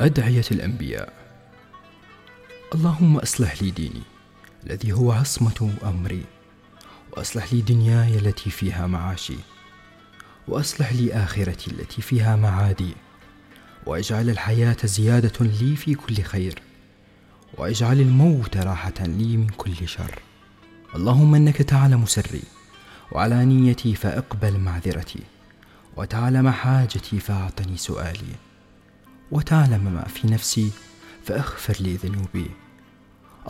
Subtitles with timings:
[0.00, 1.12] أدعية الأنبياء.
[2.74, 4.02] اللهم أصلح لي ديني
[4.66, 6.24] الذي هو عصمة أمري.
[7.12, 9.36] وأصلح لي دنياي التي فيها معاشي.
[10.48, 12.94] وأصلح لي آخرتي التي فيها معادي.
[13.86, 16.62] وأجعل الحياة زيادة لي في كل خير.
[17.54, 20.18] وأجعل الموت راحة لي من كل شر.
[20.94, 22.42] اللهم إنك تعلم سري.
[23.12, 25.22] وعلى نيتي فأقبل معذرتي.
[25.96, 28.47] وتعلم حاجتي فأعطني سؤالي.
[29.30, 30.70] وتعلم ما في نفسي
[31.24, 32.50] فاغفر لي ذنوبي.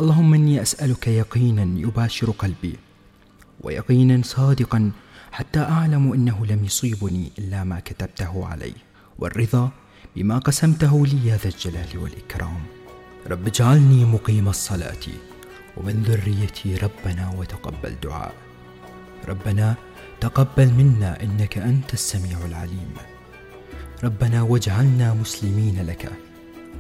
[0.01, 2.77] اللهم إني أسألك يقينا يباشر قلبي
[3.61, 4.91] ويقينا صادقا
[5.33, 8.75] حتى أعلم إنه لم يصيبني إلا ما كتبته علي.
[9.19, 9.71] والرضا
[10.17, 12.63] بما قسمته لي يا ذا الجلال والإكرام.
[13.27, 15.05] رب اجعلني مقيم الصلاة
[15.77, 18.35] ومن ذريتي ربنا وتقبل دعاء.
[19.29, 19.75] ربنا
[20.21, 22.95] تقبل منا إنك أنت السميع العليم.
[24.05, 26.13] ربنا واجعلنا مسلمين لك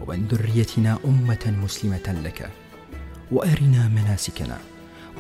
[0.00, 2.50] ومن ذريتنا أمة مسلمة لك.
[3.32, 4.58] وأرنا مناسكنا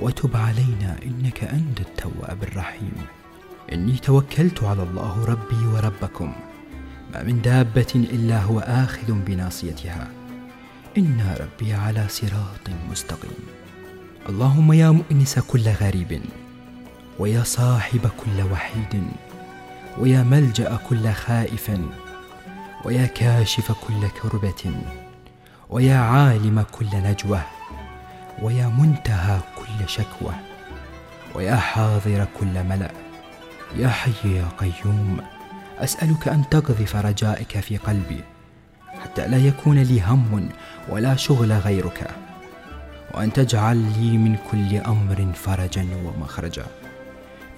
[0.00, 2.92] وتب علينا إنك أنت التواب الرحيم.
[3.72, 6.32] إني توكلت على الله ربي وربكم
[7.14, 10.08] ما من دابة إلا هو آخذ بناصيتها.
[10.98, 13.44] ان ربي على صراط مستقيم.
[14.28, 16.20] اللهم يا مؤنس كل غريب
[17.18, 19.02] ويا صاحب كل وحيد.
[19.98, 21.70] ويا ملجأ كل خائف
[22.84, 24.72] ويا كاشف كل كربة
[25.70, 27.42] ويا عالم كل نجوة
[28.42, 30.34] ويا منتهى كل شكوى
[31.34, 32.90] ويا حاضر كل ملأ.
[33.76, 35.20] يا حي يا قيوم
[35.78, 38.20] أسألك أن تقذف رجائك في قلبي
[39.02, 40.48] حتى لا يكون لي هم
[40.88, 42.10] ولا شغل غيرك
[43.14, 46.66] وأن تجعل لي من كل أمر فرجا ومخرجا.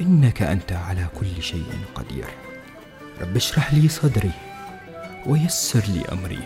[0.01, 2.27] إنك أنت على كل شيء قدير.
[3.21, 4.33] رب اشرح لي صدري
[5.27, 6.43] ويسر لي أمري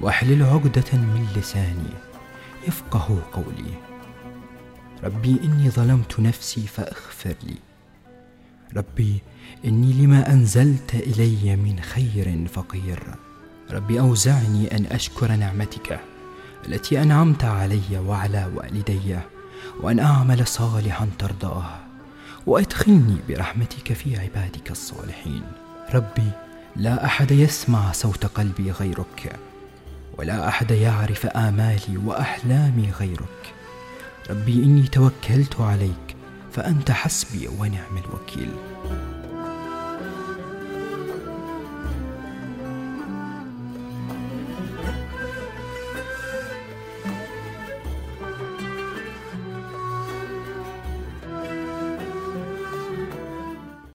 [0.00, 1.94] وأحلل عقدة من لساني
[2.68, 3.74] يفقه قولي.
[5.04, 7.56] ربي إني ظلمت نفسي فأغفر لي.
[8.76, 9.22] ربي
[9.64, 13.02] إني لما أنزلت إلي من خير فقير.
[13.70, 16.00] ربي أوزعني أن أشكر نعمتك
[16.68, 19.18] التي أنعمت علي وعلى والدي
[19.80, 21.83] وأن أعمل صالحا ترضاه.
[22.46, 25.42] وأدخلني برحمتك في عبادك الصالحين.
[25.94, 26.30] ربي
[26.76, 29.36] لا أحد يسمع صوت قلبي غيرك
[30.18, 33.54] ولا أحد يعرف آمالي وأحلامي غيرك.
[34.30, 36.16] ربي إني توكلت عليك
[36.52, 38.50] فأنت حسبي ونعم الوكيل.